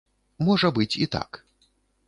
Можа 0.47 0.71
быць 0.79 0.99
і 1.07 1.11
так. 1.19 1.41